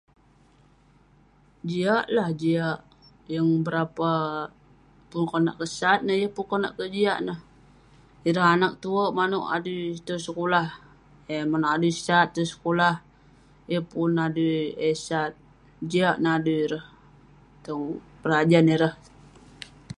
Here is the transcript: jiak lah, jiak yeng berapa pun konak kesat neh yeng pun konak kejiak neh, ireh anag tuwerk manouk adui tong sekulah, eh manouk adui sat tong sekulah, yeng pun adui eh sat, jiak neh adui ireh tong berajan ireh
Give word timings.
jiak 1.69 2.05
lah, 2.15 2.29
jiak 2.41 2.77
yeng 3.33 3.51
berapa 3.65 4.13
pun 5.09 5.23
konak 5.31 5.55
kesat 5.61 5.99
neh 6.05 6.17
yeng 6.21 6.33
pun 6.35 6.45
konak 6.51 6.73
kejiak 6.77 7.19
neh, 7.27 7.39
ireh 8.29 8.47
anag 8.53 8.73
tuwerk 8.81 9.15
manouk 9.17 9.49
adui 9.55 9.85
tong 10.07 10.23
sekulah, 10.27 10.67
eh 11.33 11.43
manouk 11.51 11.73
adui 11.75 11.91
sat 12.05 12.27
tong 12.35 12.49
sekulah, 12.53 12.95
yeng 13.71 13.85
pun 13.91 14.11
adui 14.25 14.53
eh 14.87 14.95
sat, 15.07 15.31
jiak 15.91 16.17
neh 16.23 16.33
adui 16.37 16.57
ireh 16.65 16.85
tong 17.65 17.83
berajan 18.21 18.71
ireh 18.75 18.93